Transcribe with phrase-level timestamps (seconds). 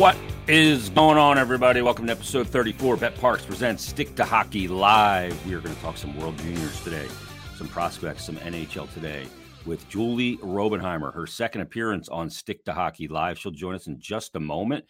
[0.00, 0.16] What
[0.48, 1.82] is going on, everybody?
[1.82, 2.96] Welcome to episode 34.
[2.96, 5.46] BetParx presents Stick to Hockey Live.
[5.46, 7.06] We are going to talk some World Juniors today,
[7.58, 9.26] some prospects, some NHL today
[9.66, 13.38] with Julie Robenhymer, her second appearance on Stick to Hockey Live.
[13.38, 14.86] She'll join us in just a moment.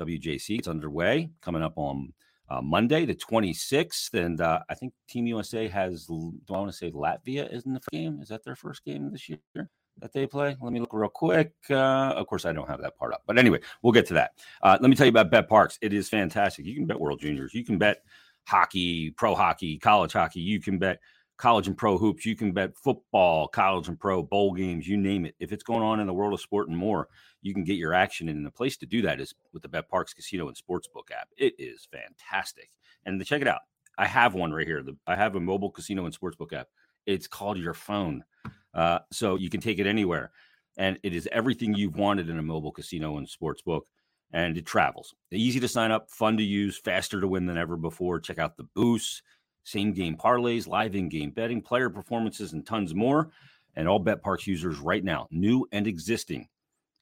[0.00, 2.14] WJC is underway, coming up on
[2.48, 4.14] uh, Monday, the 26th.
[4.14, 7.74] And uh, I think Team USA has, do I want to say Latvia is in
[7.74, 8.20] the game?
[8.22, 9.68] Is that their first game this year?
[9.98, 10.56] That they play.
[10.60, 11.52] Let me look real quick.
[11.70, 14.32] Uh, of course, I don't have that part up, but anyway, we'll get to that.
[14.62, 15.78] Uh, let me tell you about BetParx.
[15.80, 16.66] It is fantastic.
[16.66, 17.54] You can bet World Juniors.
[17.54, 18.02] You can bet
[18.46, 20.40] hockey, pro hockey, college hockey.
[20.40, 20.98] You can bet
[21.36, 22.26] college and pro hoops.
[22.26, 24.86] You can bet football, college and pro bowl games.
[24.86, 25.34] You name it.
[25.38, 27.08] If it's going on in the world of sport and more,
[27.42, 28.28] you can get your action.
[28.28, 31.28] And the place to do that is with the BetParx Casino and Sportsbook app.
[31.36, 32.70] It is fantastic.
[33.06, 33.60] And check it out.
[33.96, 34.82] I have one right here.
[34.82, 36.68] The, I have a mobile casino and sportsbook app.
[37.06, 38.24] It's called your phone.
[38.74, 40.30] Uh, so you can take it anywhere.
[40.76, 43.86] And it is everything you've wanted in a mobile casino and sports book.
[44.32, 45.14] And it travels.
[45.30, 48.18] Easy to sign up, fun to use, faster to win than ever before.
[48.18, 49.22] Check out the boosts,
[49.62, 53.30] same game parlays, live in game betting, player performances, and tons more.
[53.76, 56.48] And all BetParx users right now, new and existing,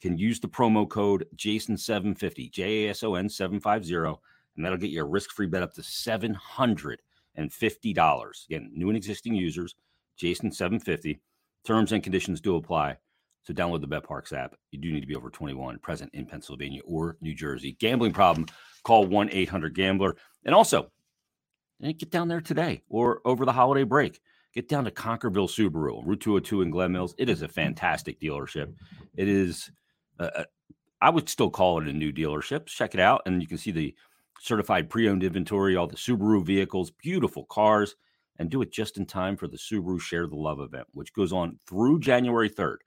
[0.03, 4.21] can use the promo code JASON750, J A S O N 750,
[4.57, 8.47] and that'll get you a risk free bet up to $750.
[8.47, 9.75] Again, new and existing users,
[10.21, 11.21] JASON750.
[11.65, 12.97] Terms and conditions do apply.
[13.45, 14.55] So download the BetParx app.
[14.71, 17.77] You do need to be over 21, present in Pennsylvania or New Jersey.
[17.79, 18.47] Gambling problem,
[18.85, 20.17] call 1-800-GAMBLER.
[20.45, 20.91] And also,
[21.83, 24.21] eh, get down there today or over the holiday break.
[24.55, 27.15] Get down to Concordville Subaru, Route 202 in Glen Mills.
[27.19, 28.73] It is a fantastic dealership.
[29.17, 29.71] It is,
[30.21, 30.45] uh,
[31.01, 32.67] I would still call it a new dealership.
[32.67, 33.95] Check it out, and you can see the
[34.41, 37.97] certified pre-owned inventory, all the Subaru vehicles, beautiful cars
[38.39, 41.33] and do it just in time for the Subaru Share the Love event, which goes
[41.33, 42.79] on through January 3rd.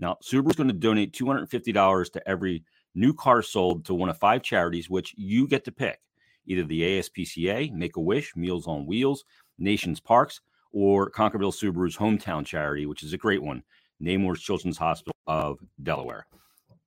[0.00, 4.18] Now, Subaru is going to donate $250 to every new car sold to one of
[4.18, 6.00] five charities, which you get to pick
[6.46, 9.24] either the ASPCA, Make a Wish, Meals on Wheels,
[9.58, 10.40] Nations Parks,
[10.72, 13.62] or Concordville Subaru's hometown charity, which is a great one,
[14.00, 16.26] Nemours Children's Hospital of Delaware.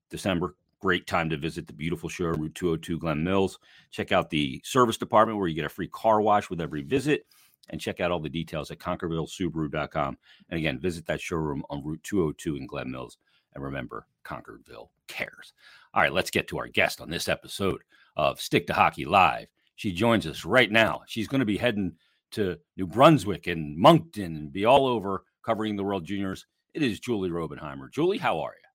[0.09, 3.59] December, great time to visit the beautiful show, Route 202 Glen Mills.
[3.91, 7.25] Check out the service department where you get a free car wash with every visit
[7.69, 10.17] and check out all the details at ConcordvilleSubaru.com.
[10.49, 13.17] And again, visit that showroom on Route 202 in Glen Mills.
[13.53, 15.53] And remember, Concordville cares.
[15.93, 17.81] All right, let's get to our guest on this episode
[18.15, 19.47] of Stick to Hockey Live.
[19.75, 21.01] She joins us right now.
[21.07, 21.93] She's going to be heading
[22.31, 26.45] to New Brunswick and Moncton and be all over covering the World Juniors.
[26.73, 27.91] It is Julie Robenhymer.
[27.91, 28.67] Julie, how are you?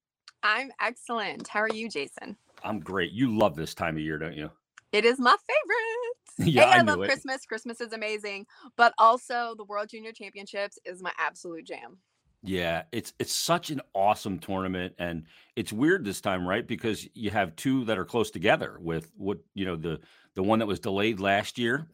[0.43, 1.49] I'm excellent.
[1.49, 2.37] How are you, Jason?
[2.63, 3.13] I'm great.
[3.13, 4.51] You love this time of year, don't you?
[4.93, 6.26] It is my favorite.
[6.45, 7.07] yeah, hey, I, I love it.
[7.07, 7.47] Christmas.
[7.47, 11.99] Christmas is amazing, but also the World Junior Championships is my absolute jam.
[12.43, 15.25] Yeah, it's it's such an awesome tournament, and
[15.57, 16.67] it's weird this time, right?
[16.67, 20.01] Because you have two that are close together with what you know the
[20.35, 21.89] the one that was delayed last year.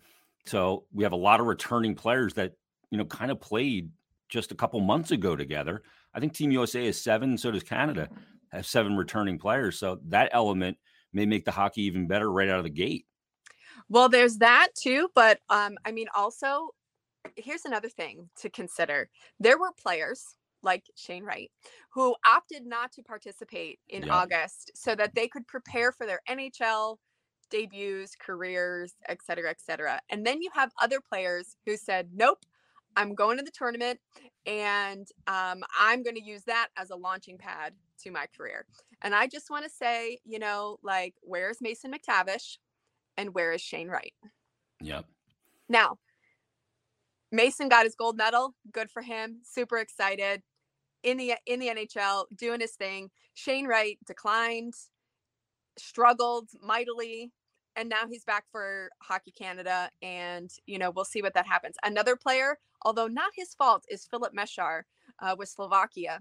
[0.44, 2.54] So we have a lot of returning players that
[2.90, 3.90] you know kind of played
[4.28, 5.82] just a couple months ago together.
[6.12, 8.08] I think Team USA is seven, so does Canada
[8.50, 9.78] have seven returning players.
[9.78, 10.76] So that element
[11.12, 13.06] may make the hockey even better right out of the gate.
[13.92, 16.70] Well, there's that too, but um, I mean, also,
[17.36, 19.10] here's another thing to consider.
[19.38, 20.24] There were players
[20.62, 21.50] like Shane Wright
[21.92, 24.14] who opted not to participate in Yeah.
[24.14, 26.96] August so that they could prepare for their NHL
[27.50, 30.00] debuts, careers, et cetera, et cetera.
[30.08, 32.38] And then you have other players who said, nope,
[32.96, 34.00] I'm going to the tournament
[34.46, 37.74] and um, I'm going to use that as a launching pad
[38.04, 38.66] to my career.
[39.02, 42.56] And I just want to say, you know, like, where's Mason McTavish
[43.16, 44.14] and where is Shane Wright?
[44.80, 45.06] Yep.
[45.68, 45.98] Now,
[47.30, 48.54] Mason got his gold medal.
[48.70, 49.40] Good for him.
[49.42, 50.42] Super excited
[51.02, 53.10] in the in the NHL, doing his thing.
[53.34, 54.74] Shane Wright declined,
[55.78, 57.32] struggled mightily,
[57.74, 59.90] and now he's back for Hockey Canada.
[60.02, 61.76] And you know, we'll see what that happens.
[61.82, 64.82] Another player, although not his fault, is Filip Mesar
[65.20, 66.20] uh, with Slovakia.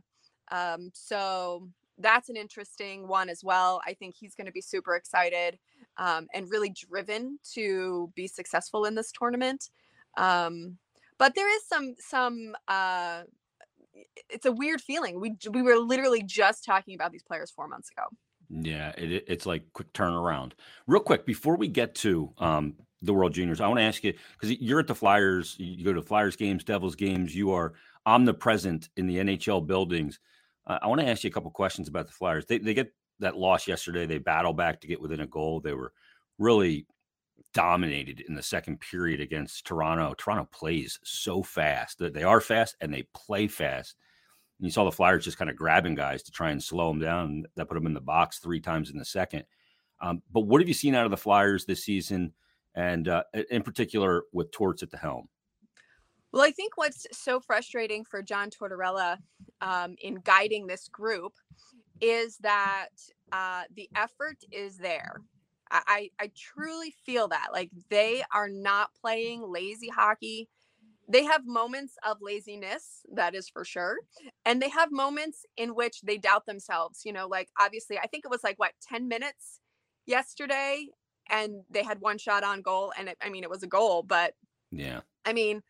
[0.51, 1.67] Um, so
[1.97, 3.81] that's an interesting one as well.
[3.85, 5.59] I think he's going to be super excited
[5.97, 9.69] um, and really driven to be successful in this tournament.
[10.17, 10.77] Um,
[11.17, 13.23] but there is some some uh,
[14.29, 15.19] it's a weird feeling.
[15.19, 18.03] We we were literally just talking about these players four months ago.
[18.49, 20.53] Yeah, it, it- it's like quick turnaround.
[20.87, 24.13] Real quick, before we get to um, the World Juniors, I want to ask you
[24.33, 27.73] because you're at the Flyers, you go to Flyers games, Devils games, you are
[28.05, 30.19] omnipresent in the NHL buildings.
[30.67, 32.45] Uh, I want to ask you a couple questions about the Flyers.
[32.45, 32.91] They they get
[33.21, 34.05] that loss yesterday.
[34.05, 35.59] They battle back to get within a goal.
[35.59, 35.93] They were
[36.37, 36.85] really
[37.53, 40.13] dominated in the second period against Toronto.
[40.17, 41.99] Toronto plays so fast.
[41.99, 43.95] They- They are fast and they play fast.
[44.59, 46.99] And you saw the Flyers just kind of grabbing guys to try and slow them
[46.99, 47.45] down.
[47.55, 49.45] That put them in the box three times in the second.
[50.01, 52.33] Um, but what have you seen out of the Flyers this season,
[52.75, 55.27] and uh, in particular with Torts at the helm?
[56.31, 59.17] Well, I think what's so frustrating for John Tortorella
[59.59, 61.33] um, in guiding this group
[62.01, 62.89] is that
[63.31, 65.21] uh, the effort is there.
[65.71, 70.49] I, I truly feel that like they are not playing lazy hockey.
[71.07, 73.97] They have moments of laziness, that is for sure.
[74.45, 77.03] And they have moments in which they doubt themselves.
[77.05, 79.61] You know, like obviously, I think it was like what, 10 minutes
[80.05, 80.87] yesterday,
[81.29, 82.91] and they had one shot on goal.
[82.97, 84.33] And it, I mean, it was a goal, but
[84.71, 85.61] yeah, I mean,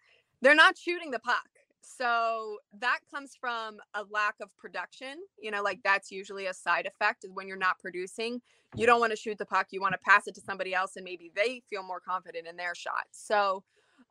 [0.42, 1.48] they're not shooting the puck.
[1.81, 5.18] So that comes from a lack of production.
[5.39, 8.42] You know, like that's usually a side effect is when you're not producing.
[8.75, 9.68] You don't want to shoot the puck.
[9.72, 12.56] You want to pass it to somebody else and maybe they feel more confident in
[12.56, 13.06] their shot.
[13.12, 13.63] So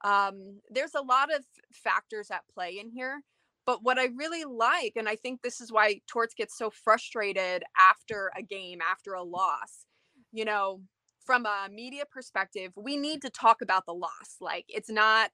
[0.03, 3.23] um, there's a lot of factors at play in here.
[3.67, 7.63] But what I really like, and I think this is why Torts gets so frustrated
[7.79, 9.87] after a game, after a loss,
[10.33, 10.81] you know,
[11.25, 14.37] from a media perspective, we need to talk about the loss.
[14.41, 15.31] Like it's not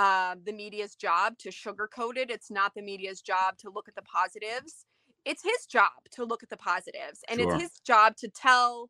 [0.00, 2.30] uh, the media's job to sugarcoat it.
[2.30, 4.86] It's not the media's job to look at the positives.
[5.26, 7.52] It's his job to look at the positives, and sure.
[7.52, 8.88] it's his job to tell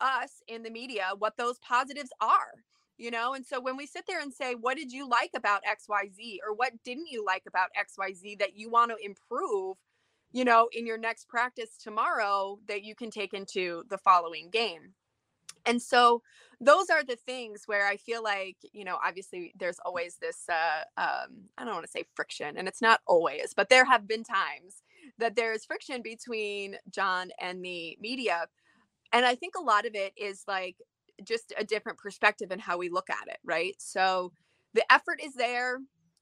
[0.00, 2.62] us in the media what those positives are.
[2.96, 5.62] You know, and so when we sit there and say, What did you like about
[5.64, 9.78] XYZ, or what didn't you like about XYZ that you want to improve,
[10.30, 14.94] you know, in your next practice tomorrow that you can take into the following game?
[15.66, 16.22] And so
[16.60, 20.82] those are the things where i feel like you know obviously there's always this uh
[21.00, 24.24] um i don't want to say friction and it's not always but there have been
[24.24, 24.82] times
[25.18, 28.46] that there's friction between john and the media
[29.12, 30.76] and i think a lot of it is like
[31.24, 33.74] just a different perspective in how we look at it right?
[33.78, 34.32] So
[34.74, 35.78] the effort is there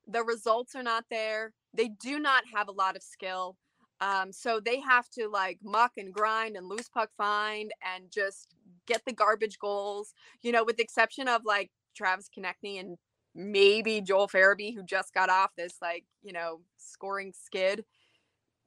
[0.06, 3.56] the results are not there they do not have a lot of skill
[4.00, 8.54] um, so they have to like muck and grind and loose puck find and just
[8.86, 12.96] get the garbage goals, you know, with the exception of like Travis Konecny and
[13.34, 17.84] maybe Joel Farabee, who just got off this like, you know, scoring skid.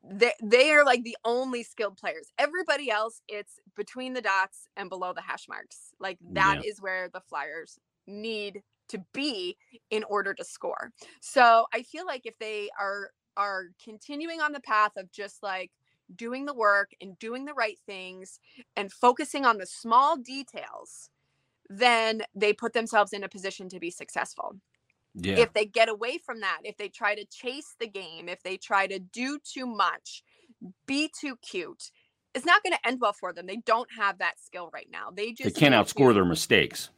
[0.06, 2.28] They, they are like the only skilled players.
[2.38, 5.92] Everybody else, it's between the dots and below the hash marks.
[6.00, 6.70] Like that yeah.
[6.70, 9.58] is where the Flyers need to be
[9.90, 10.92] in order to score.
[11.22, 15.72] So I feel like if they are are continuing on the path of just like
[16.16, 18.40] doing the work and doing the right things
[18.76, 21.10] and focusing on the small details,
[21.70, 24.56] then they put themselves in a position to be successful.
[25.16, 25.38] Yeah.
[25.38, 28.58] If they get away from that, if they try to chase the game, if they
[28.58, 30.24] try to do too much,
[30.88, 31.92] be too cute,
[32.34, 33.46] it's not going to end well for them.
[33.46, 35.12] They don't have that skill right now.
[35.16, 36.90] They just they can't outscore their mistakes.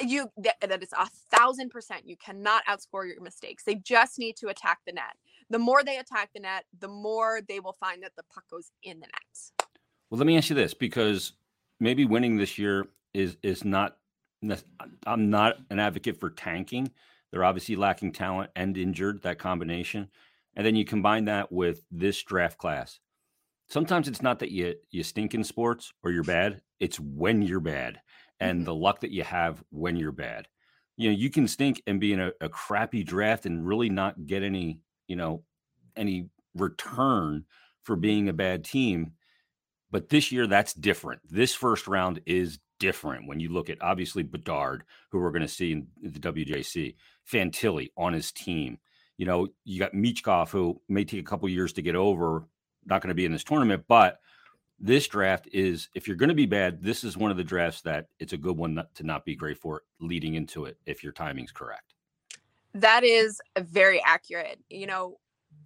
[0.00, 2.08] You that, that is a thousand percent.
[2.08, 3.64] You cannot outscore your mistakes.
[3.64, 5.16] They just need to attack the net
[5.50, 8.70] the more they attack the net, the more they will find that the puck goes
[8.82, 9.68] in the net.
[10.08, 11.32] Well, let me ask you this because
[11.78, 13.96] maybe winning this year is is not
[15.06, 16.90] I'm not an advocate for tanking.
[17.30, 20.08] They're obviously lacking talent and injured that combination.
[20.56, 22.98] And then you combine that with this draft class.
[23.68, 27.60] Sometimes it's not that you you stink in sports or you're bad, it's when you're
[27.60, 28.00] bad
[28.40, 28.64] and mm-hmm.
[28.64, 30.48] the luck that you have when you're bad.
[30.96, 34.26] You know, you can stink and be in a, a crappy draft and really not
[34.26, 34.80] get any
[35.10, 35.42] you know,
[35.96, 37.44] any return
[37.82, 38.00] for mm-hmm.
[38.00, 39.12] being a bad team.
[39.90, 41.20] But this year, that's different.
[41.28, 45.48] This first round is different when you look at obviously Bedard, who we're going to
[45.48, 46.94] see in the WJC,
[47.30, 48.78] Fantilli on his team.
[49.18, 52.46] You know, you got Michkov, who may take a couple years to get over,
[52.86, 54.20] not going to be in this tournament, but
[54.78, 57.82] this draft is if you're going to be bad, this is one of the drafts
[57.82, 61.02] that it's a good one not, to not be great for leading into it if
[61.02, 61.94] your timing's correct.
[62.74, 64.60] That is very accurate.
[64.68, 65.18] You know,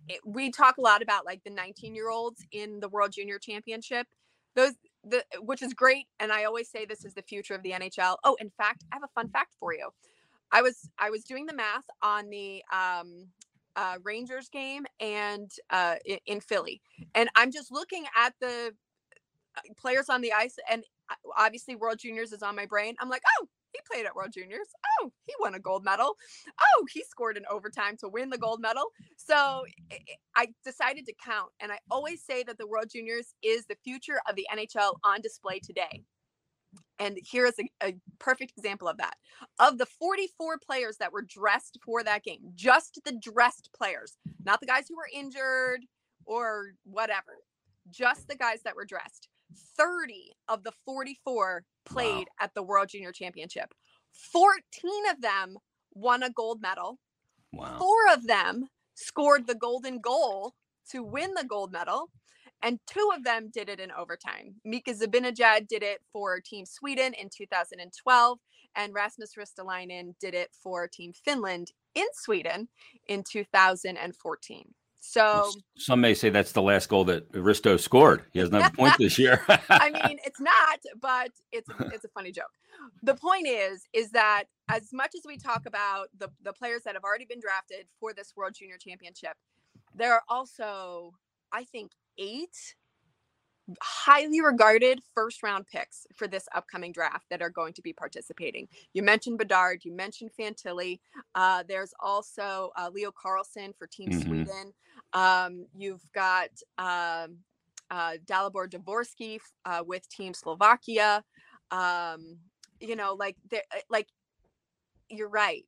[0.09, 3.39] it, we talk a lot about like the 19 year olds in the World Junior
[3.39, 4.07] Championship.
[4.57, 4.73] Those
[5.07, 8.17] the which is great and I always say this is the future of the NHL.
[8.25, 9.91] Oh, in fact, I have a fun fact for you.
[10.53, 13.27] I was I was doing the math on the um
[13.77, 16.81] uh, Rangers game and uh, in, in Philly,
[17.15, 18.73] and I'm just looking at the
[19.57, 22.95] uh, players on the ice, and uh, obviously World Juniors is on my brain.
[23.01, 23.49] I'm like, oh,
[23.91, 24.69] played at World Juniors.
[25.00, 26.17] Oh, he won a gold medal.
[26.49, 28.91] Oh, he scored in overtime to win the gold medal.
[29.17, 29.64] So
[30.37, 31.50] I decided to count.
[31.61, 35.21] And I always say that the World Juniors is the future of the NHL on
[35.21, 36.03] display today.
[36.99, 39.14] And here is a, a, perfect example of that.
[39.59, 44.61] Of the 44 players that were dressed for that game, just the dressed players, not
[44.61, 45.85] the guys who were injured
[46.25, 47.43] or whatever,
[47.91, 49.29] just the guys that were dressed.
[49.76, 52.45] 30 of the 44 played wow.
[52.45, 53.75] at the World Junior Championship.
[54.33, 54.61] 14
[55.11, 55.57] of them
[55.95, 56.99] won a gold medal.
[57.53, 57.79] Wow.
[57.79, 60.55] Four of them scored the golden goal
[60.91, 62.11] to win the gold medal.
[62.62, 64.55] and two of them did it in overtime.
[64.64, 68.38] Mika Zibanejad did it for Team Sweden in 2012,
[68.75, 72.69] and Rasmus Ristolainen did it for Team Finland in Sweden
[73.07, 74.75] in 2014.
[75.07, 78.25] So some may say that's the last goal that Risto scored.
[78.33, 79.45] He has not a point this year.
[79.69, 82.51] I mean, it's not, but it's it's a funny joke.
[83.03, 86.95] The point is, is that as much as we talk about the the players that
[86.95, 89.37] have already been drafted for this World Junior Championship,
[89.95, 91.13] there are also,
[91.53, 92.75] I think, eight
[93.81, 98.69] highly regarded first round picks for this upcoming draft that are going to be participating.
[98.93, 101.01] You mentioned Bedard, you mentioned Fantilli.
[101.35, 104.21] Uh, there's also uh, Leo Carlsson for Team mm-hmm.
[104.21, 104.73] Sweden.
[105.14, 107.38] Um, you've got um,
[107.90, 111.23] uh, Dalibor Dvorsky uh, with Team Slovakia.
[111.71, 112.38] Um,
[112.80, 114.09] you know, like, uh, like
[115.09, 115.64] you're right.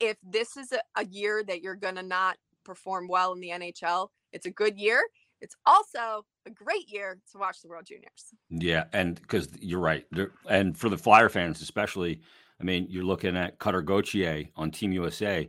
[0.00, 4.08] If this is a, a year that you're to not perform well in the NHL,
[4.32, 5.02] it's a good year
[5.44, 8.32] it's also a great year to watch the World Juniors.
[8.48, 10.06] Yeah, and because you're right,
[10.48, 12.22] and for the Flyer fans especially,
[12.60, 15.46] I mean, you're looking at Cutter Gauthier on Team USA.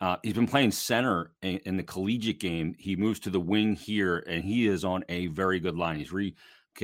[0.00, 2.74] Uh, he's been playing center in, in, the collegiate game.
[2.78, 5.96] He moves to the wing here, and he is on a very good line.
[5.96, 6.34] He's re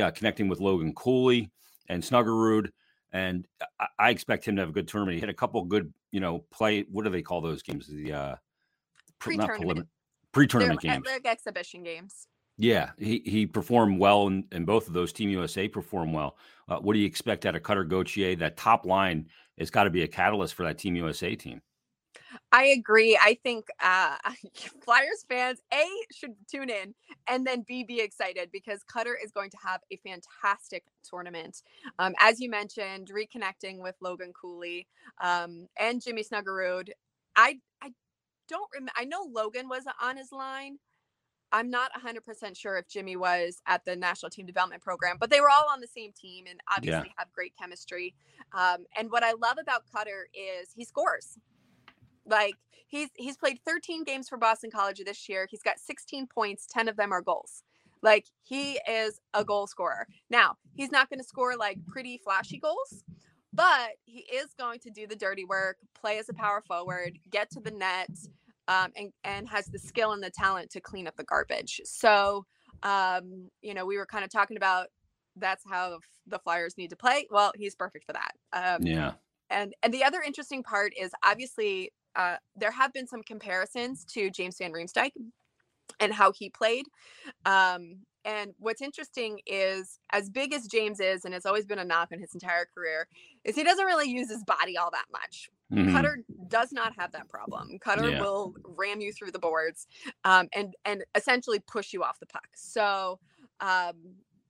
[0.01, 1.51] uh, connecting with Logan Cooley
[1.89, 2.71] and Snuggerud,
[3.13, 3.47] and
[3.79, 5.15] I, I, expect him to have a good tournament.
[5.15, 6.87] He had a couple good, you know, play.
[6.91, 7.87] What do they call those games?
[7.87, 8.35] The uh,
[9.21, 9.87] pre-tournament,
[10.33, 12.27] pre-tournament games, like exhibition games.
[12.57, 16.37] Yeah, he, he performed well, and, and both of those Team USA performed well.
[16.69, 18.37] Uh, what do you expect out of Cutter Gauthier?
[18.37, 19.29] That top line
[19.59, 21.61] has got to be a catalyst for that Team USA team.
[22.53, 23.19] I agree.
[23.21, 24.17] I think uh,
[24.85, 26.95] Flyers fans a should tune in
[27.29, 31.63] and then b be excited because Cutter is going to have a fantastic tournament.
[31.99, 34.87] Um, as you mentioned, reconnecting with Logan Cooley
[35.23, 36.91] um, and Jimmy Snuggerud.
[37.37, 37.93] I I
[38.49, 38.93] don't remember.
[38.97, 40.79] I know Logan was on his line.
[41.53, 45.41] I'm not 100% sure if Jimmy was at the national team development program, but they
[45.41, 47.13] were all on the same team and obviously yeah.
[47.17, 48.13] have great chemistry.
[48.53, 51.39] Um, and what I love about Cutter is he scores.
[52.27, 52.55] Like
[52.87, 55.47] he's he's played 13 games for Boston College this year.
[55.51, 57.63] He's got 16 points, 10 of them are goals.
[58.03, 60.07] Like he is a goal scorer.
[60.29, 63.03] Now, he's not going to score like pretty flashy goals,
[63.53, 67.51] but he is going to do the dirty work, play as a power forward, get
[67.53, 68.11] to the net,
[68.69, 71.81] um, and and has the skill and the talent to clean up the garbage.
[71.85, 72.45] So,
[72.83, 74.89] um, you know, we were kind of talking about
[75.37, 77.27] that's how the Flyers need to play.
[77.31, 78.33] Well, he's perfect for that.
[78.53, 79.13] Um, yeah.
[79.51, 84.31] And and the other interesting part is obviously uh, there have been some comparisons to
[84.31, 85.13] James Van Riemsdyk
[86.01, 86.87] and how he played.
[87.45, 91.85] Um, and what's interesting is, as big as James is, and it's always been a
[91.85, 93.07] knock on his entire career,
[93.45, 95.51] is he doesn't really use his body all that much.
[95.71, 95.95] Mm-hmm.
[95.95, 97.79] Cutter does not have that problem.
[97.79, 98.21] Cutter yeah.
[98.21, 99.87] will ram you through the boards,
[100.25, 102.49] um, and and essentially push you off the puck.
[102.55, 103.19] So,
[103.61, 103.95] um,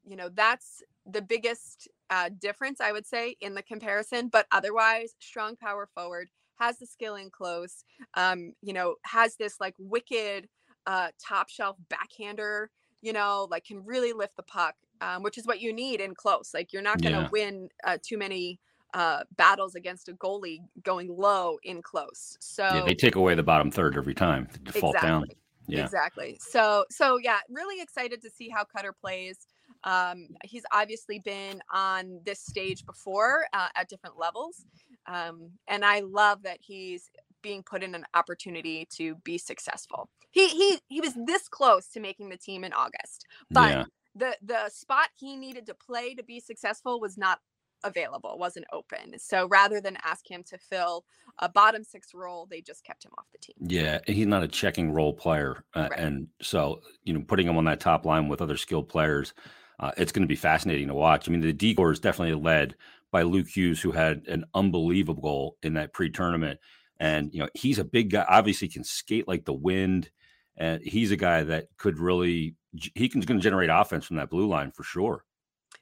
[0.04, 4.28] you know, that's the biggest uh, difference I would say in the comparison.
[4.28, 7.84] But otherwise, strong power forward has the skill in close.
[8.14, 10.48] Um, you know, has this like wicked
[10.86, 12.70] uh, top shelf backhander
[13.04, 16.14] you know, like can really lift the puck, um, which is what you need in
[16.14, 16.52] close.
[16.54, 17.28] Like you're not going to yeah.
[17.30, 18.58] win uh, too many
[18.94, 22.38] uh, battles against a goalie going low in close.
[22.40, 24.48] So yeah, they take away the bottom third every time.
[24.62, 25.08] Default exactly.
[25.08, 25.24] down.
[25.68, 25.84] Yeah.
[25.84, 26.38] Exactly.
[26.40, 29.46] So so yeah, really excited to see how Cutter plays.
[29.84, 34.64] Um, he's obviously been on this stage before uh, at different levels,
[35.06, 37.10] um, and I love that he's
[37.42, 40.08] being put in an opportunity to be successful.
[40.30, 43.84] He he he was this close to making the team in August, but yeah.
[44.16, 47.38] the the spot he needed to play to be successful was not
[47.84, 49.18] available, wasn't open.
[49.18, 51.04] So rather than ask him to fill
[51.38, 53.54] a bottom six role, they just kept him off the team.
[53.60, 56.00] Yeah, he's not a checking role player, uh, right.
[56.00, 59.34] and so you know, putting him on that top line with other skilled players,
[59.78, 61.28] uh, it's going to be fascinating to watch.
[61.28, 62.74] I mean, the D corps is definitely led
[63.14, 66.58] by Luke Hughes, who had an unbelievable goal in that pre-tournament.
[66.98, 68.26] And you know, he's a big guy.
[68.28, 70.10] Obviously, can skate like the wind,
[70.56, 72.56] and he's a guy that could really
[72.96, 75.24] he can going to generate offense from that blue line for sure.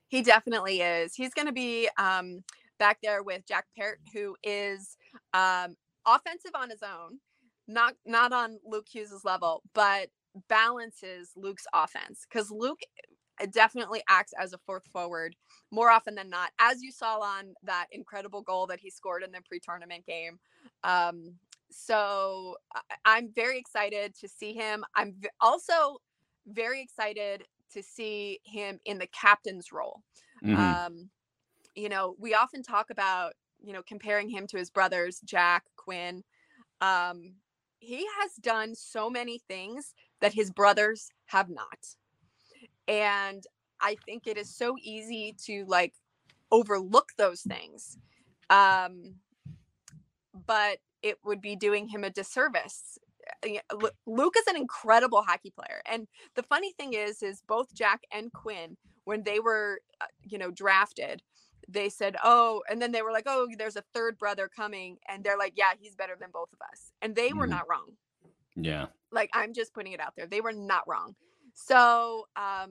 [0.08, 1.14] He definitely is.
[1.14, 2.44] He's going to be um,
[2.78, 4.98] back there with Jack Peart, who is
[5.32, 5.74] um,
[6.06, 7.18] offensive on his own,
[7.66, 10.10] not not on Luke Hughes's level, but
[10.50, 12.80] balances Luke's offense because Luke
[13.40, 15.36] eh, definitely acts as a fourth forward
[15.70, 19.32] more often than not, as you saw on that incredible goal that he scored in
[19.32, 20.38] the pre-tournament game.
[20.84, 21.34] Um,
[21.70, 22.56] so
[23.04, 24.84] I'm very excited to see him.
[24.94, 25.98] I'm also
[26.46, 30.02] very excited to see him in the captain's role.
[30.44, 30.60] Mm-hmm.
[30.60, 31.10] Um,
[31.74, 36.22] you know, we often talk about, you know, comparing him to his brothers, Jack, Quinn.
[36.80, 37.34] Um,
[37.78, 41.96] he has done so many things that his brothers have not.
[42.92, 43.42] And
[43.80, 45.94] I think it is so easy to like
[46.50, 47.96] overlook those things.
[48.50, 49.14] Um,
[50.46, 52.99] but it would be doing him a disservice.
[54.06, 55.80] Luke is an incredible hockey player.
[55.90, 60.37] And the funny thing is, is both Jack and Quinn, when they were, uh, you
[60.37, 61.22] know, drafted,
[61.68, 65.25] they said, "Oh," and then they were like, "Oh, there's a third brother coming," and
[65.25, 67.50] they're like, "Yeah, he's better than both of us," and they were mm-hmm.
[67.52, 67.92] not wrong.
[68.56, 71.14] Yeah, like I'm just putting it out there, they were not wrong.
[71.54, 72.71] So, um,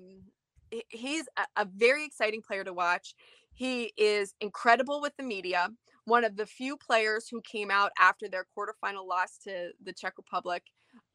[0.90, 3.16] he's a, a very exciting player to watch.
[3.54, 5.70] He is incredible with the media.
[6.06, 10.14] One of the few players who came out after their quarterfinal loss to the Czech
[10.18, 10.64] Republic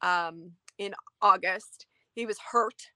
[0.01, 1.87] um, in August.
[2.13, 2.91] He was hurt.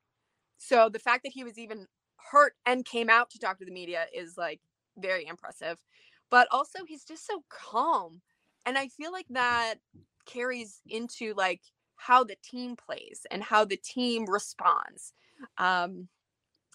[0.58, 1.88] So the fact that he was even
[2.32, 4.62] hurt and came out to talk to the media is like
[4.98, 5.78] very impressive.
[6.30, 8.22] But also, he's just so calm.
[8.66, 9.75] And I feel like that
[10.25, 11.62] carries into like
[12.01, 15.13] how the team plays and how the team responds.
[15.58, 16.08] Um,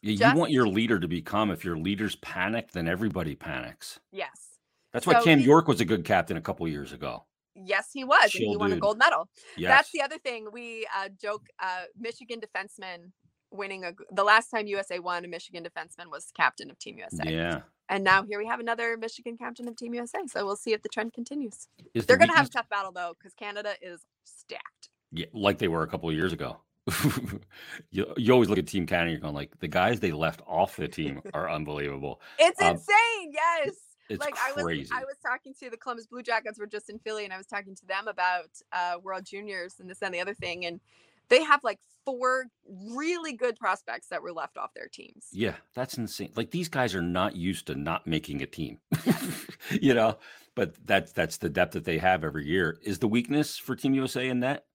[0.02, 1.50] yeah, just, you want your leader to be calm.
[1.50, 3.98] If your leaders panic, then everybody panics.
[4.12, 4.58] Yes.
[4.92, 7.24] That's why so Cam he, York was a good captain a couple years ago.
[7.54, 9.28] Yes, he was, Chill and he won a gold medal.
[9.56, 9.70] Yes.
[9.70, 10.46] That's the other thing.
[10.52, 11.46] We uh, joke.
[11.58, 13.12] Uh, Michigan defenseman
[13.50, 17.24] winning a the last time USA won, a Michigan defenseman was captain of Team USA.
[17.28, 17.60] Yeah.
[17.88, 20.18] And now here we have another Michigan captain of Team USA.
[20.26, 21.68] So we'll see if the trend continues.
[21.94, 24.90] Is They're the going to have a tough battle though, because Canada is stacked.
[25.12, 26.58] Yeah, like they were a couple of years ago.
[27.90, 30.76] you, you always look at Team Canada, you're going like the guys they left off
[30.76, 32.20] the team are unbelievable.
[32.38, 33.32] It's um, insane.
[33.32, 33.74] Yes.
[34.08, 34.88] It's like crazy.
[34.92, 37.32] I was I was talking to the Columbus Blue Jackets were just in Philly and
[37.32, 40.64] I was talking to them about uh World Juniors and this and the other thing
[40.64, 40.80] and
[41.28, 42.46] they have like four
[42.94, 45.26] really good prospects that were left off their teams.
[45.32, 46.32] Yeah, that's insane.
[46.36, 48.78] Like these guys are not used to not making a team.
[49.70, 50.18] you know,
[50.54, 52.78] but that's that's the depth that they have every year.
[52.82, 54.66] Is the weakness for Team USA in that?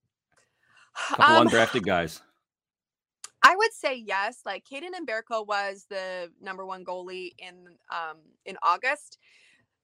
[0.96, 2.20] Couple um, undrafted guys.
[3.42, 4.40] I would say yes.
[4.46, 7.54] Like Kaidan Mbereko was the number one goalie in
[7.90, 9.18] um in August.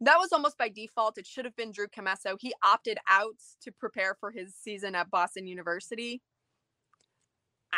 [0.00, 1.18] That was almost by default.
[1.18, 2.36] It should have been Drew Commesso.
[2.38, 6.22] He opted out to prepare for his season at Boston University.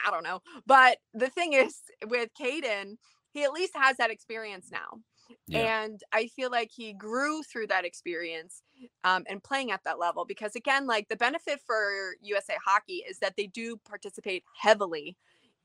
[0.06, 0.42] I don't know.
[0.66, 2.96] But the thing is with Kaidan,
[3.32, 5.00] he at least has that experience now.
[5.46, 5.84] Yeah.
[5.84, 8.62] And I feel like he grew through that experience
[9.04, 13.18] um, and playing at that level because, again, like the benefit for USA Hockey is
[13.18, 15.16] that they do participate heavily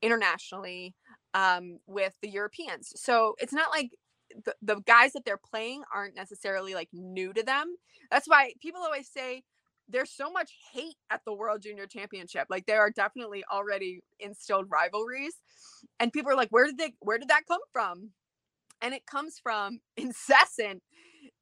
[0.02, 0.94] internationally
[1.34, 2.92] um, with the Europeans.
[2.96, 3.90] So it's not like
[4.44, 7.76] the, the guys that they're playing aren't necessarily like new to them.
[8.10, 9.42] That's why people always say,
[9.88, 12.46] there's so much hate at the World Junior Championship.
[12.50, 15.34] Like there are definitely already instilled rivalries.
[16.00, 18.10] And people are like, where did they where did that come from?
[18.82, 20.82] And it comes from incessant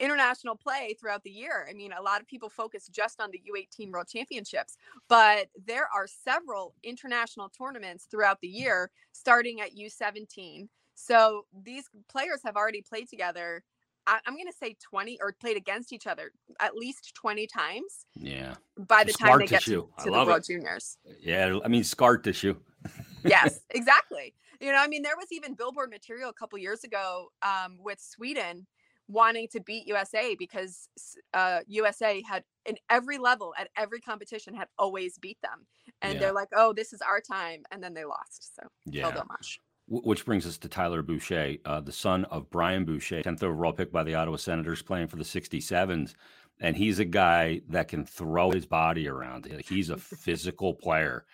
[0.00, 1.66] international play throughout the year.
[1.70, 4.76] I mean, a lot of people focus just on the U18 World Championships,
[5.08, 10.68] but there are several international tournaments throughout the year starting at U17.
[10.96, 13.62] So these players have already played together
[14.06, 18.06] I, am going to say 20 or played against each other at least 20 times.
[18.14, 18.54] Yeah.
[18.76, 19.86] By the time they tissue.
[19.86, 20.46] get to, to the World it.
[20.46, 20.98] Juniors.
[21.20, 21.58] Yeah.
[21.64, 22.56] I mean, scar tissue.
[23.24, 24.34] yes, exactly.
[24.60, 28.00] You know, I mean, there was even billboard material a couple years ago um, with
[28.00, 28.66] Sweden
[29.08, 30.88] wanting to beat USA because
[31.34, 35.66] uh, USA had in every level at every competition had always beat them,
[36.02, 36.20] and yeah.
[36.20, 38.54] they're like, "Oh, this is our time," and then they lost.
[38.56, 39.60] So yeah, much.
[39.86, 43.92] Which brings us to Tyler Boucher, uh, the son of Brian Boucher, 10th overall pick
[43.92, 46.14] by the Ottawa Senators, playing for the 67s.
[46.60, 49.46] And he's a guy that can throw his body around.
[49.68, 51.26] He's a physical player.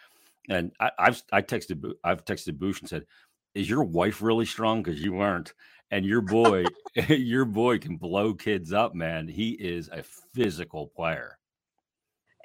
[0.48, 3.06] And I, have I texted I've texted Boucher and said,
[3.54, 4.82] "Is your wife really strong?
[4.82, 5.52] Because you weren't."
[5.90, 6.64] And your boy,
[7.08, 9.28] your boy can blow kids up, man.
[9.28, 11.38] He is a physical player.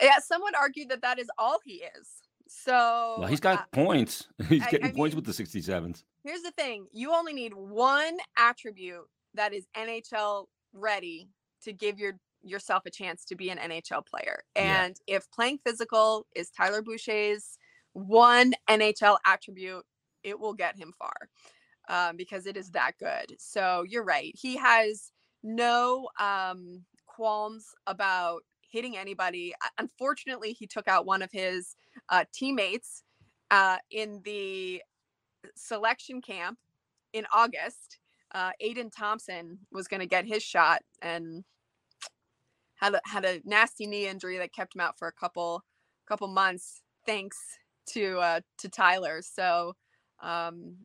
[0.02, 2.10] Yeah, some would argue that that is all he is.
[2.48, 4.28] So well, he's got uh, points.
[4.50, 6.04] He's I, getting I points mean, with the 67s.
[6.24, 11.30] Here's the thing you only need one attribute that is NHL ready
[11.64, 14.44] to give your yourself a chance to be an NHL player.
[14.56, 15.18] And yeah.
[15.18, 17.58] if playing physical is Tyler Boucher's
[17.96, 19.86] one NHL attribute,
[20.22, 21.14] it will get him far
[21.88, 23.36] um, because it is that good.
[23.40, 24.36] So you're right.
[24.38, 25.12] He has
[25.44, 29.54] no um, qualms about hitting anybody.
[29.78, 31.78] Unfortunately, he took out one of his
[32.10, 33.04] uh, teammates
[33.50, 34.82] uh, in the
[35.56, 36.58] selection camp
[37.14, 38.00] in August.
[38.34, 41.46] Uh, Aiden Thompson was going to get his shot and
[42.76, 45.64] had a, had a nasty knee injury that kept him out for a couple
[46.06, 46.82] couple months.
[47.06, 47.38] Thanks
[47.94, 49.22] to uh, to Tyler.
[49.22, 49.74] So
[50.22, 50.76] um,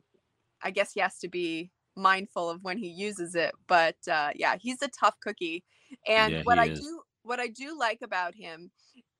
[0.61, 3.53] I guess he has to be mindful of when he uses it.
[3.67, 5.63] But uh, yeah, he's a tough cookie.
[6.07, 6.79] And yeah, what I is.
[6.79, 8.71] do what I do like about him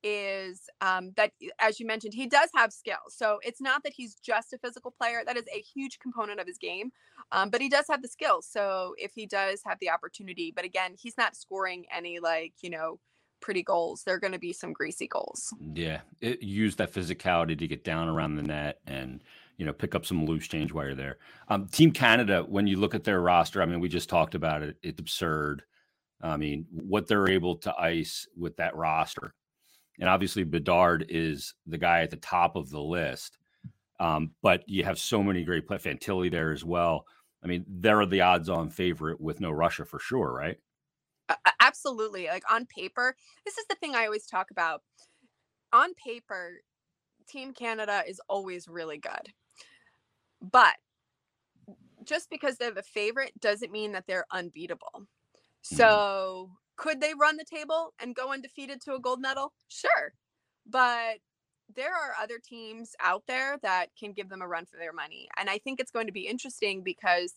[0.04, 3.16] is um, that, as you mentioned, he does have skills.
[3.16, 5.22] So it's not that he's just a physical player.
[5.26, 6.92] That is a huge component of his game,
[7.32, 8.48] um, but he does have the skills.
[8.50, 12.70] So if he does have the opportunity, but again, he's not scoring any like you
[12.70, 13.00] know
[13.42, 14.04] pretty goals.
[14.04, 15.54] They're going to be some greasy goals.
[15.74, 19.24] Yeah, it, use that physicality to get down around the net and
[19.58, 21.18] you know pick up some loose change while you're there.
[21.50, 24.62] Um, Team Canada, when you look at their roster, I mean, we just talked about
[24.62, 24.78] it.
[24.84, 25.64] It's absurd.
[26.22, 29.34] I mean, what they're able to ice with that roster
[30.02, 33.38] and obviously Bedard is the guy at the top of the list.
[34.00, 37.06] Um, but you have so many great play Fantilli there as well.
[37.44, 40.58] I mean, they're the odds-on favorite with no Russia for sure, right?
[41.72, 42.28] Absolutely.
[42.28, 44.82] Like on paper, this is the thing I always talk about.
[45.72, 46.62] On paper,
[47.30, 49.34] Team Canada is always really good.
[50.42, 50.76] But
[52.04, 54.92] just because they're the favorite doesn't mean that they're unbeatable.
[54.96, 55.76] Mm-hmm.
[55.76, 59.54] So could they run the table and go undefeated to a gold medal?
[59.70, 60.14] Sure.
[60.68, 61.20] But
[61.74, 65.30] there are other teams out there that can give them a run for their money.
[65.38, 67.36] And I think it's going to be interesting because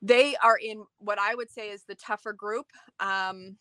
[0.00, 2.66] they are in what I would say is the tougher group
[3.00, 3.56] um,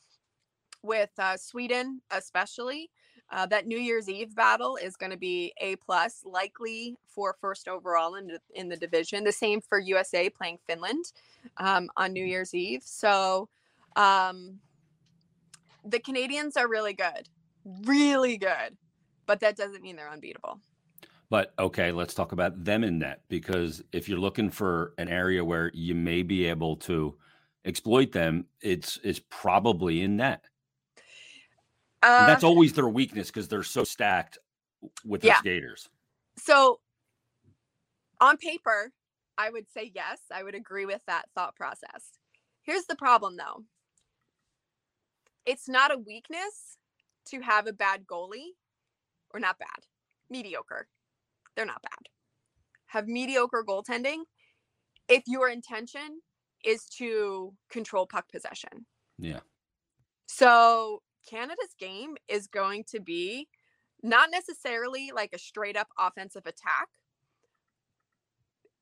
[0.83, 2.89] with uh, Sweden, especially.
[3.29, 7.67] Uh, that New Year's Eve battle is going to be a plus, likely for first
[7.67, 9.25] overall in the, in the division.
[9.25, 11.11] The same for USA playing Finland
[11.57, 12.83] um, on New Year's Eve.
[12.85, 13.49] So
[13.97, 14.59] um,
[15.83, 17.27] the Canadians are really good,
[17.83, 18.77] really good,
[19.25, 20.61] but that doesn't mean they're unbeatable.
[21.29, 25.43] But okay, let's talk about them in net because if you're looking for an area
[25.43, 27.15] where you may be able to
[27.65, 30.45] exploit them, it's it's probably in net.
[32.01, 34.37] Uh, that's always their weakness because they're so stacked
[35.03, 35.39] with their yeah.
[35.39, 35.89] skaters.
[36.37, 36.79] So,
[38.21, 38.93] on paper,
[39.37, 40.19] I would say yes.
[40.31, 42.11] I would agree with that thought process.
[42.61, 43.63] Here's the problem, though
[45.45, 46.77] it's not a weakness
[47.25, 48.51] to have a bad goalie
[49.33, 49.85] or not bad,
[50.29, 50.87] mediocre.
[51.57, 52.09] They're not bad.
[52.85, 54.19] Have mediocre goaltending
[55.09, 56.21] if your intention
[56.63, 58.85] is to control puck possession.
[59.17, 59.41] Yeah.
[60.27, 63.49] So Canada's game is going to be
[64.01, 66.87] not necessarily like a straight up offensive attack.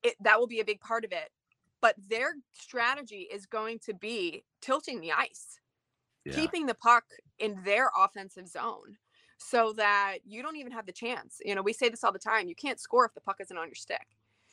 [0.04, 1.30] It, that will be a big part of it.
[1.80, 5.58] But their strategy is going to be tilting the ice
[6.26, 6.34] yeah.
[6.34, 7.04] keeping the puck
[7.38, 8.98] in their offensive zone
[9.38, 11.40] so that you don't even have the chance.
[11.44, 13.56] You know, we say this all the time you can't score if the puck isn't
[13.56, 14.06] on your stick.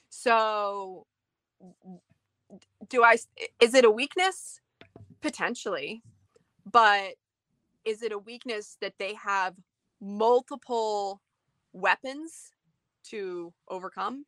[0.10, 1.08] So,
[2.89, 3.17] do I,
[3.60, 4.60] is it a weakness?
[5.22, 6.04] Potentially.
[6.69, 7.15] But
[7.86, 9.56] is it a weakness that they have
[10.02, 11.22] multiple
[11.72, 12.52] weapons
[13.06, 14.26] to overcome?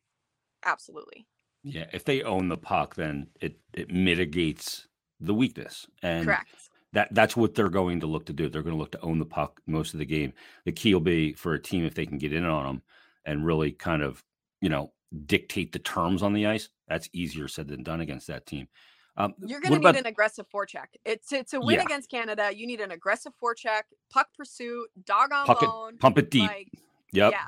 [0.64, 1.26] Absolutely.
[1.62, 4.86] Yeah, if they own the puck, then it it mitigates
[5.18, 5.86] the weakness.
[6.02, 8.48] And correct that that's what they're going to look to do.
[8.48, 10.32] They're going to look to own the puck most of the game.
[10.64, 12.82] The key will be for a team if they can get in on them
[13.26, 14.24] and really kind of
[14.62, 14.92] you know
[15.26, 16.70] dictate the terms on the ice.
[16.88, 18.68] That's easier said than done against that team.
[19.18, 20.86] Um, You're going to need about, an aggressive forecheck.
[21.04, 21.82] It's to, to win yeah.
[21.82, 22.50] against Canada.
[22.54, 26.50] You need an aggressive forecheck, puck pursuit, dog on puck bone, it, pump it deep.
[26.50, 26.70] Like,
[27.12, 27.32] yep.
[27.32, 27.46] Yeah,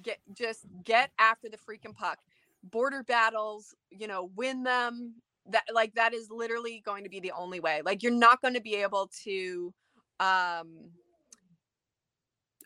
[0.00, 2.18] get just get after the freaking puck.
[2.64, 5.16] Border battles, you know, win them
[5.50, 8.54] that like that is literally going to be the only way like you're not going
[8.54, 9.72] to be able to
[10.20, 10.90] um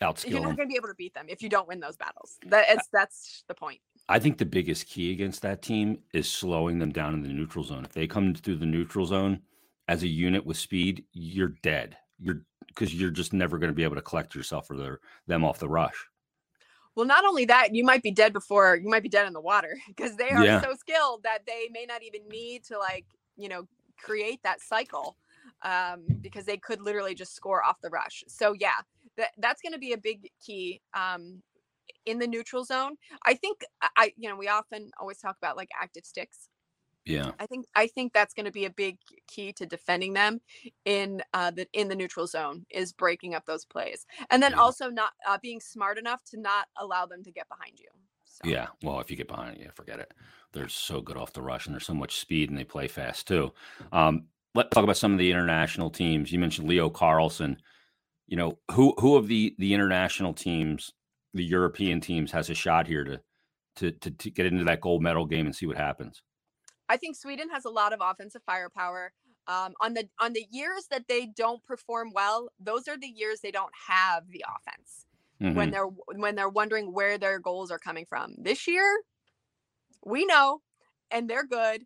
[0.02, 1.96] outskill you're not going to be able to beat them if you don't win those
[1.96, 3.78] battles that is that's the point.
[4.08, 7.64] I think the biggest key against that team is slowing them down in the neutral
[7.64, 9.40] zone if they come through the neutral zone
[9.88, 13.84] as a unit with speed you're dead you're because you're just never going to be
[13.84, 16.06] able to collect yourself or their, them off the rush
[16.96, 19.40] well, not only that, you might be dead before you might be dead in the
[19.40, 20.60] water because they are yeah.
[20.60, 23.66] so skilled that they may not even need to like, you know,
[23.98, 25.16] create that cycle
[25.62, 28.24] um, because they could literally just score off the rush.
[28.28, 28.80] So yeah,
[29.16, 31.42] that that's going to be a big key um,
[32.06, 32.96] in the neutral zone.
[33.24, 33.60] I think
[33.96, 36.48] I, you know, we often always talk about like active sticks
[37.04, 37.32] yeah.
[37.38, 40.40] I think I think that's going to be a big key to defending them
[40.84, 44.58] in uh, the in the neutral zone is breaking up those plays, and then yeah.
[44.58, 47.88] also not uh, being smart enough to not allow them to get behind you.
[48.24, 48.48] So.
[48.48, 48.68] Yeah.
[48.82, 50.12] Well, if you get behind, yeah, forget it.
[50.52, 53.26] They're so good off the rush, and there's so much speed, and they play fast
[53.26, 53.52] too.
[53.92, 56.32] Um, let's talk about some of the international teams.
[56.32, 57.56] You mentioned Leo Carlsson.
[58.26, 60.92] You know who who of the the international teams,
[61.34, 63.20] the European teams, has a shot here to
[63.76, 66.22] to to, to get into that gold medal game and see what happens.
[66.90, 69.12] I think Sweden has a lot of offensive firepower.
[69.46, 73.40] Um, on the on the years that they don't perform well, those are the years
[73.40, 75.06] they don't have the offense.
[75.40, 75.56] Mm-hmm.
[75.56, 78.34] When they're when they're wondering where their goals are coming from.
[78.36, 79.00] This year,
[80.04, 80.60] we know,
[81.10, 81.82] and they're good,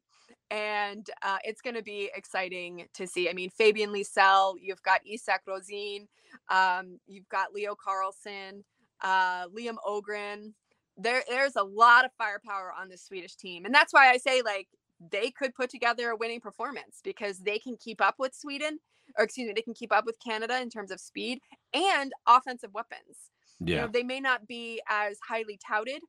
[0.50, 3.28] and uh, it's going to be exciting to see.
[3.28, 6.08] I mean, Fabian Lysell, you've got Isak Rosén,
[6.50, 8.64] um, you've got Leo Carlsson,
[9.02, 10.54] uh, Liam Öhgren.
[10.96, 14.42] There, there's a lot of firepower on the Swedish team, and that's why I say
[14.42, 14.68] like
[15.10, 18.78] they could put together a winning performance because they can keep up with Sweden,
[19.18, 21.40] or excuse me, they can keep up with Canada in terms of speed
[21.72, 23.30] and offensive weapons.
[23.60, 23.74] Yeah.
[23.74, 26.02] You know, they may not be as highly touted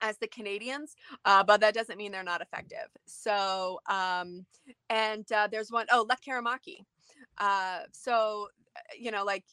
[0.00, 2.88] as the Canadians, uh, but that doesn't mean they're not effective.
[3.06, 4.44] So, um,
[4.90, 6.78] and uh, there's one, oh, Lekkerimäki.
[7.38, 8.48] Uh, so,
[8.98, 9.44] you know, like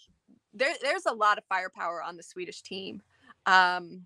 [0.54, 3.02] there, there's a lot of firepower on the Swedish team.
[3.46, 4.06] Um,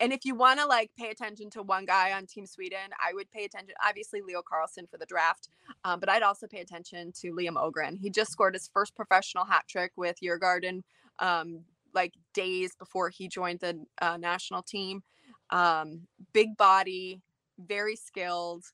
[0.00, 3.12] and if you want to like pay attention to one guy on Team Sweden, I
[3.14, 3.74] would pay attention.
[3.86, 5.48] Obviously, Leo Carlsson for the draft,
[5.84, 7.98] um, but I'd also pay attention to Liam Öhgren.
[7.98, 10.82] He just scored his first professional hat trick with Djurgården,
[11.18, 11.60] um,
[11.94, 15.02] like days before he joined the uh, national team.
[15.50, 17.20] Um, big body,
[17.58, 18.64] very skilled.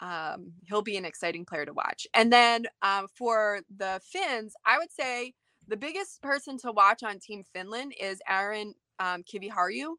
[0.00, 2.06] Um, he'll be an exciting player to watch.
[2.12, 5.34] And then um, for the Finns, I would say
[5.68, 9.94] the biggest person to watch on Team Finland is Aron um, Kiviharju.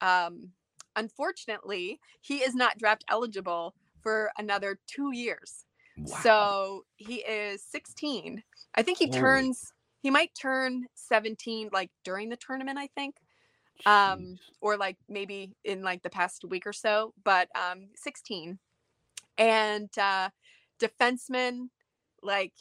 [0.00, 0.50] Um,
[0.96, 5.64] unfortunately, he is not draft eligible for another two years.
[5.96, 6.18] Wow.
[6.22, 8.42] So he is 16.
[8.74, 9.18] I think he Holy.
[9.18, 13.16] turns, he might turn 17 like during the tournament, I think.
[13.86, 18.58] Um, or like maybe in like the past week or so, but um 16.
[19.36, 20.30] And uh
[20.80, 21.68] defenseman,
[22.22, 22.54] like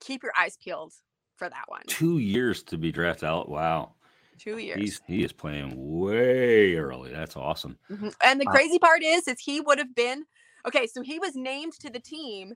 [0.00, 0.92] keep your eyes peeled
[1.36, 1.82] for that one.
[1.86, 3.48] Two years to be drafted out.
[3.48, 3.94] Wow.
[4.38, 4.80] Two years.
[4.80, 7.12] He's he is playing way early.
[7.12, 7.78] That's awesome.
[7.90, 8.08] Mm-hmm.
[8.22, 10.24] And the crazy part is, is he would have been
[10.66, 10.86] okay.
[10.86, 12.54] So he was named to the team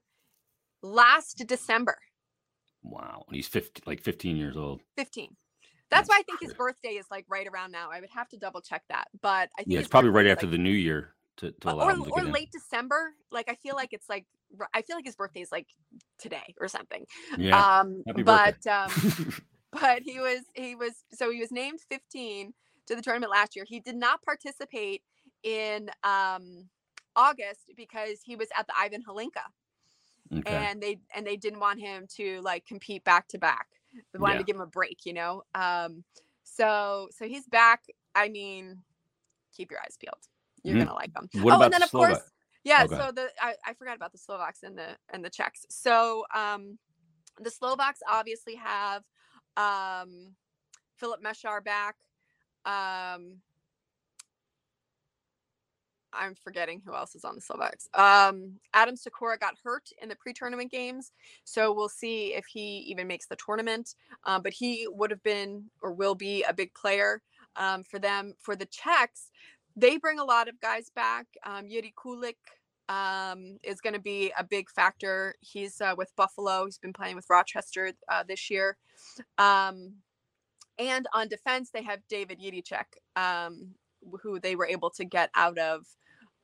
[0.83, 1.99] last December.
[2.83, 4.83] Wow, and he's 15, like 15 years old.
[4.97, 5.29] 15.
[5.91, 7.91] That's, That's why I think his birthday is like right around now.
[7.93, 10.47] I would have to double check that, but I think yeah, it's probably right after
[10.47, 12.61] like, the new year to, to allow or, him to or late in.
[12.61, 13.15] December.
[13.31, 14.27] Like I feel like it's like
[14.75, 15.67] I feel like his birthday is like
[16.19, 17.05] today or something.
[17.39, 17.81] Yeah.
[17.81, 18.91] Um, but um,
[19.73, 22.53] but he was he was so he was named 15
[22.87, 23.65] to the tournament last year.
[23.67, 25.03] He did not participate
[25.43, 26.69] in um,
[27.17, 30.39] August because he was at the Ivan Hlinka.
[30.39, 30.55] Okay.
[30.55, 33.67] And they and they didn't want him to like compete back to back.
[34.13, 34.39] They wanted yeah.
[34.39, 35.43] to give him a break, you know.
[35.55, 36.05] Um,
[36.43, 37.83] so so he's back.
[38.15, 38.79] I mean,
[39.55, 40.15] keep your eyes peeled.
[40.63, 40.85] You're mm-hmm.
[40.85, 41.43] gonna like him.
[41.43, 42.09] What oh, and then of Slovak?
[42.11, 42.31] course,
[42.65, 42.85] yeah.
[42.85, 42.97] Okay.
[42.97, 45.67] So the I, I forgot about the Slovaks and the and the Czechs.
[45.69, 46.79] So um,
[47.41, 49.03] the Slovaks obviously have
[49.57, 50.35] um,
[50.97, 51.97] Filip Mesar back.
[52.65, 53.41] Um,
[56.13, 57.89] I'm forgetting who else is on the Slovaks.
[57.95, 61.11] Um, Adam Sykora got hurt in the pre-tournament games,
[61.45, 63.95] so we'll see if he even makes the tournament.
[64.25, 67.23] Um, but he would have been or will be a big player
[67.57, 68.35] um, for them.
[68.41, 69.31] For the Czechs,
[69.75, 71.27] they bring a lot of guys back.
[71.45, 72.35] Um, Jiri Kulich
[72.89, 75.35] um, is going to be a big factor.
[75.41, 76.65] He's uh, with Buffalo.
[76.65, 78.77] He's been playing with Rochester uh, this year.
[79.39, 79.95] Um,
[80.79, 82.85] and on defense, they have David Jiricek,
[83.17, 83.75] um,
[84.23, 85.87] who they were able to get out of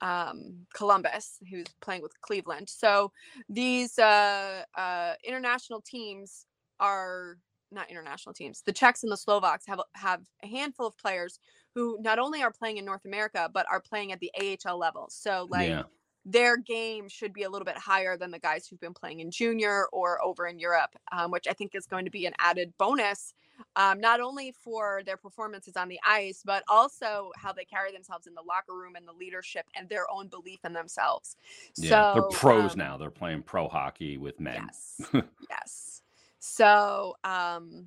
[0.00, 2.68] um, Columbus, who's playing with Cleveland.
[2.68, 3.10] So
[3.48, 6.46] these uh, uh, international teams
[6.78, 7.38] are
[7.70, 8.62] not international teams.
[8.64, 11.38] The Czechs and the Slovaks have have a handful of players
[11.74, 15.08] who not only are playing in North America but are playing at the AHL level.
[15.10, 15.82] So like yeah
[16.30, 19.30] their game should be a little bit higher than the guys who've been playing in
[19.30, 22.72] junior or over in Europe, um, which I think is going to be an added
[22.76, 23.32] bonus,
[23.76, 28.26] um, not only for their performances on the ice, but also how they carry themselves
[28.26, 31.36] in the locker room and the leadership and their own belief in themselves.
[31.76, 32.96] Yeah, so, they're pros um, now.
[32.98, 34.66] They're playing pro hockey with men.
[34.66, 35.00] Yes.
[35.50, 36.02] yes.
[36.40, 37.86] So, um,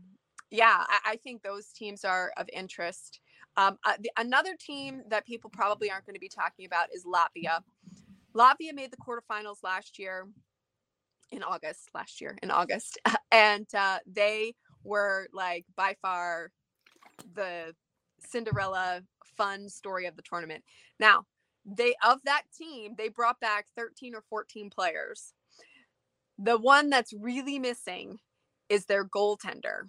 [0.50, 3.22] yeah, I, I, think those teams are of interest.
[3.58, 7.06] Um, uh, the, another team that people probably aren't going to be talking about is
[7.06, 7.60] Latvia.
[8.36, 10.28] Latvia made the quarterfinals last year
[11.32, 13.00] in August, last year in August.
[13.34, 16.52] And uh, they were like by far
[17.34, 17.74] the
[18.20, 19.04] Cinderella
[19.38, 20.66] fun story of the tournament.
[21.00, 21.26] Now,
[21.66, 25.34] they of that team, they brought back 13 or 14 players.
[26.38, 28.20] The one that's really missing
[28.68, 29.84] is their goaltender.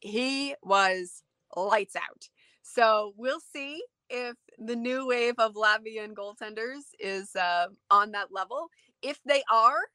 [0.00, 1.22] He was
[1.56, 2.28] lights out.
[2.62, 8.68] So we'll see if the new wave of Latvian goaltenders is uh, on that level.
[9.02, 9.88] If they are,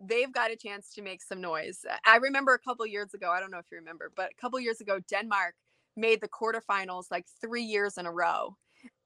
[0.00, 1.84] they've got a chance to make some noise.
[2.06, 4.60] I remember a couple years ago, I don't know if you remember, but a couple
[4.60, 5.54] years ago, Denmark
[5.96, 8.56] made the quarterfinals like three years in a row.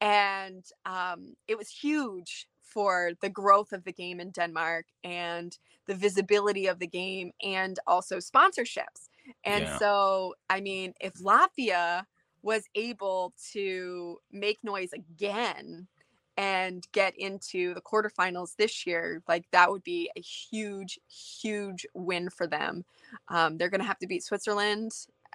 [0.01, 5.95] And um, it was huge for the growth of the game in Denmark and the
[5.95, 9.09] visibility of the game and also sponsorships.
[9.45, 9.79] And yeah.
[9.79, 12.05] so, I mean, if Latvia
[12.43, 15.87] was able to make noise again
[16.37, 22.31] and get into the quarterfinals this year, like that would be a huge, huge win
[22.31, 22.85] for them.
[23.29, 24.93] Um, they're going to have to beat Switzerland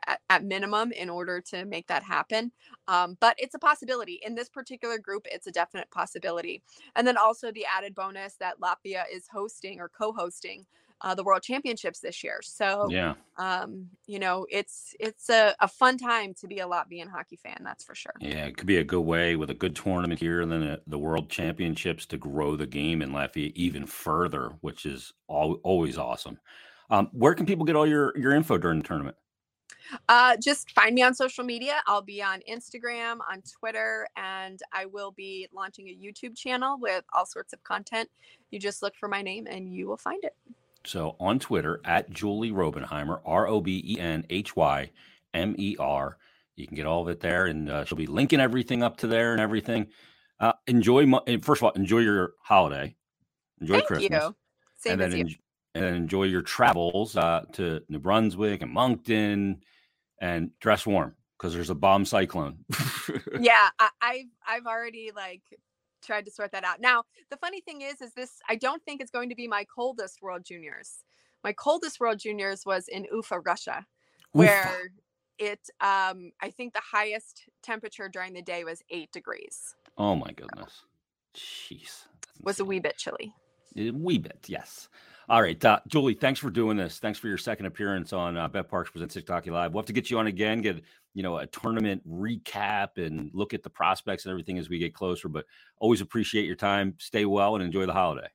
[0.07, 2.51] at, at, minimum in order to make that happen.
[2.87, 4.19] Um, but it's a possibility.
[4.25, 6.63] In this particular group, it's a definite possibility.
[6.95, 10.65] And then also the added bonus that Latvia is hosting or co hosting
[11.05, 12.39] uh, the World Championships this year.
[12.41, 17.07] So yeah, um, you know, it's it's a, a fun time to be a Latvian
[17.07, 17.57] hockey fan.
[17.63, 18.13] That's for sure.
[18.19, 20.79] Yeah, it could be a good way with a good tournament here, and then a,
[20.87, 25.97] the World Championships to grow the game in Latvia even further, which is all, always
[25.97, 26.39] awesome.
[26.89, 29.15] Um, where can people get all your your info during the tournament?
[30.09, 31.81] Uh, just find me on social media.
[31.85, 37.03] I'll be on Instagram, on Twitter, and I will be launching a YouTube channel with
[37.13, 38.09] all sorts of content.
[38.49, 40.35] You just look for my name and you will find it.
[40.87, 44.91] So on Twitter at Julie Robenhymer, R O B E N H Y
[45.33, 46.17] M E R.
[46.55, 49.07] You can get all of it there, and uh, she'll be linking everything up to
[49.07, 49.87] there and everything.
[50.39, 51.05] Uh, enjoy,
[51.41, 52.95] first of all, enjoy your holiday.
[53.59, 54.23] Enjoy Thank Christmas.
[54.23, 54.35] You.
[54.77, 55.25] Same and then you.
[55.25, 55.35] En-
[55.75, 59.61] and enjoy your travels uh, to New Brunswick and Moncton,
[60.21, 62.59] and dress warm because there's a bomb cyclone.
[63.39, 65.41] yeah, I, I've I've already like
[66.05, 66.79] tried to sort that out.
[66.79, 69.65] Now, the funny thing is, is this I don't think it's going to be my
[69.65, 71.03] coldest World Juniors.
[71.43, 73.85] My coldest World Juniors was in Ufa, Russia,
[74.31, 74.89] where Ufa.
[75.39, 79.75] it um I think the highest temperature during the day was eight degrees.
[79.97, 80.83] Oh my goodness.
[81.35, 82.05] Jeez.
[82.41, 83.33] Was a wee bit chilly.
[83.77, 84.87] A wee bit, yes.
[85.27, 86.99] All right, uh, Julie, thanks for doing this.
[86.99, 89.73] Thanks for your second appearance on uh, BetParx Presents Stick Hockey Live.
[89.73, 90.83] We'll have to get you on again, get
[91.15, 94.93] you know a tournament recap, and look at the prospects and everything as we get
[94.93, 95.27] closer.
[95.27, 95.45] But
[95.79, 96.93] always appreciate your time.
[96.99, 98.27] Stay well and enjoy the holiday.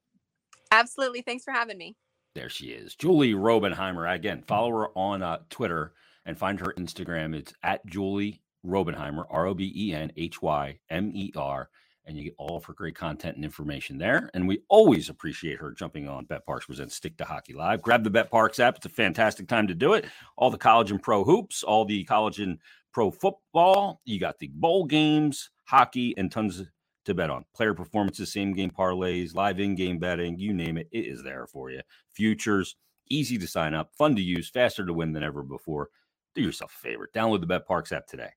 [0.73, 1.23] Absolutely.
[1.23, 1.97] Thanks for having me.
[2.35, 4.13] There she is, Julie Robenhymer.
[4.13, 5.93] Again, follow her on uh, Twitter
[6.27, 7.37] and find her Instagram.
[7.37, 11.71] It's at Julie Robenhymer, R O B E N H Y M E R
[12.07, 14.31] and you get all her great content and information there.
[14.35, 17.83] And we always appreciate her jumping on BetParx Presents Stick to Hockey Live.
[17.83, 20.07] Grab the BetParx app; it's a fantastic time to do it.
[20.37, 22.59] All the college and pro hoops, all the college and
[22.93, 24.01] pro football.
[24.05, 26.63] You got the bowl games, hockey, and tons
[27.05, 27.45] to bet on.
[27.55, 31.71] Player performances, same game parlays, live in-game betting, you name it, it is there for
[31.71, 31.81] you.
[32.13, 32.77] Futures,
[33.09, 35.89] easy to sign up, fun to use, faster to win than ever before.
[36.35, 37.09] Do yourself a favor.
[37.15, 38.31] Download the BetParx app today.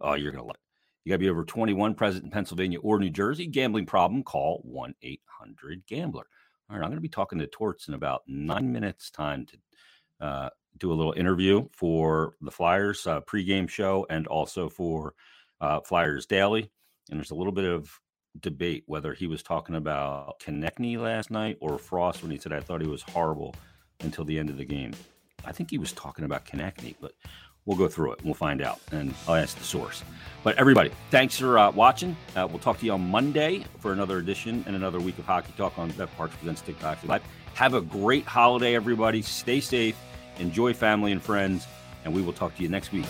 [0.00, 0.67] Oh, you're gonna love it.
[1.08, 3.46] You got to be over 21, present in Pennsylvania or New Jersey.
[3.46, 6.26] Gambling problem, call 1 800 Gambler.
[6.68, 10.26] All right, I'm going to be talking to Torts in about nine minutes' time to
[10.26, 15.14] uh, do a little interview for the Flyers uh, pregame show and also for
[15.62, 16.70] uh, Flyers Daily.
[17.08, 17.90] And there's a little bit of
[18.38, 22.60] debate whether he was talking about Konecny last night or Frost when he said, I
[22.60, 23.54] thought he was horrible
[24.00, 24.92] until the end of the game.
[25.46, 27.12] I think he was talking about Konecny, but
[27.66, 28.24] We'll go through it.
[28.24, 30.02] We'll find out, and I'll ask the source.
[30.42, 32.16] But everybody, thanks for uh, watching.
[32.34, 35.52] Uh, we'll talk to you on Monday for another edition and another week of Hockey
[35.56, 37.22] Talk on BetParx Presents Stick Hockey Live.
[37.54, 39.20] Have a great holiday, everybody.
[39.20, 39.96] Stay safe,
[40.38, 41.66] enjoy family and friends,
[42.04, 43.06] and we will talk to you next week.